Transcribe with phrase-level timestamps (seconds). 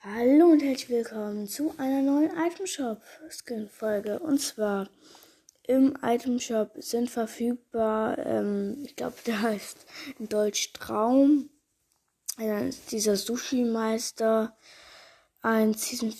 [0.00, 4.20] Hallo und herzlich willkommen zu einer neuen Item Shop Skin Folge.
[4.20, 4.88] Und zwar
[5.64, 9.86] im Item Shop sind verfügbar, ähm, ich glaube, der heißt
[10.20, 11.50] in Deutsch Traum.
[12.36, 14.56] Dann ist dieser Sushi Meister,
[15.42, 16.14] ein Season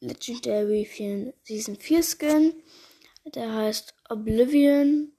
[0.00, 2.62] Legendary Season 4 Skin.
[3.34, 5.10] Der heißt Oblivion.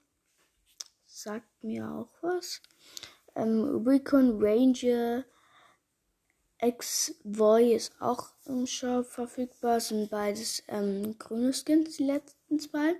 [1.07, 2.61] Sagt mir auch was.
[3.35, 5.25] Ähm, Recon Ranger
[6.63, 9.79] X-Voy ist auch im Shop verfügbar.
[9.79, 12.95] Sind beides ähm, grüne Skins, die letzten zwei.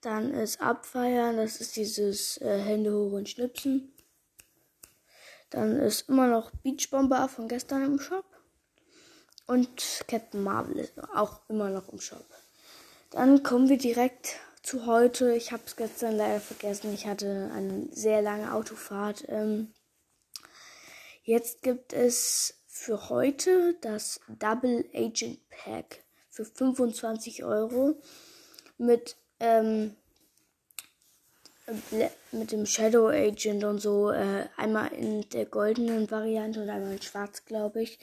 [0.00, 3.92] Dann ist Abfeiern, das ist dieses äh, Hände hoch und schnipsen.
[5.50, 8.24] Dann ist immer noch Beach Bomber von gestern im Shop.
[9.46, 12.24] Und Captain Marvel ist auch immer noch im Shop.
[13.10, 15.34] Dann kommen wir direkt zu heute.
[15.34, 16.94] Ich habe es gestern leider vergessen.
[16.94, 19.24] Ich hatte eine sehr lange Autofahrt.
[19.28, 19.72] Ähm,
[21.22, 28.00] Jetzt gibt es für heute das Double Agent Pack für 25 Euro
[28.78, 29.96] mit, ähm,
[32.32, 34.10] mit dem Shadow Agent und so.
[34.10, 37.98] Äh, einmal in der goldenen Variante und einmal in schwarz, glaube ich.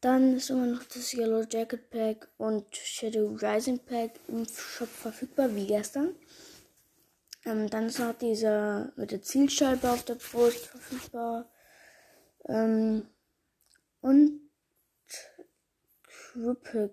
[0.00, 5.54] Dann ist immer noch das Yellow Jacket Pack und Shadow Rising Pack im Shop verfügbar,
[5.54, 6.16] wie gestern.
[7.44, 11.48] Ähm, dann ist noch dieser mit der Zielscheibe auf der Brust verfügbar.
[12.48, 13.06] Ähm,
[14.00, 14.40] und
[16.32, 16.92] Crippled.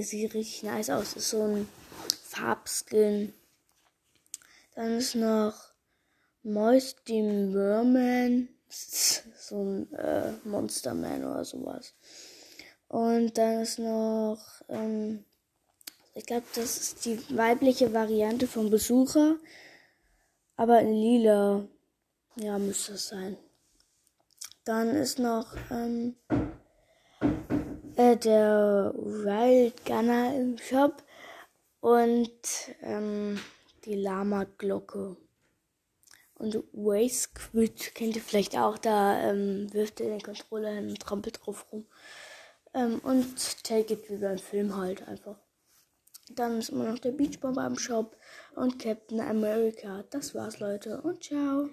[0.00, 1.14] Sieht richtig nice aus.
[1.14, 1.68] Ist so ein
[2.22, 3.32] Farbskin.
[4.74, 5.54] Dann ist noch
[6.42, 8.48] Moisty Merman.
[8.68, 11.92] So ein äh, Monsterman oder sowas.
[12.88, 14.38] Und dann ist noch,
[14.68, 15.24] ähm,
[16.14, 19.36] ich glaube, das ist die weibliche Variante vom Besucher.
[20.56, 21.68] Aber in lila.
[22.36, 23.36] Ja, müsste es sein.
[24.64, 26.16] Dann ist noch ähm,
[27.96, 31.02] äh, der Wild Gunner im Shop
[31.80, 32.30] und
[32.80, 33.38] ähm,
[33.84, 35.16] die Lama-Glocke.
[36.34, 41.00] Und Waze Squid kennt ihr vielleicht auch, da ähm, wirft er den Controller hin und
[41.00, 41.86] trampelt drauf rum.
[42.72, 45.36] Ähm, und Take It wie beim Film halt einfach.
[46.30, 48.16] Dann ist immer noch der Beach Bomber im Shop
[48.54, 50.04] und Captain America.
[50.10, 51.00] Das war's, Leute.
[51.02, 51.68] Und ciao.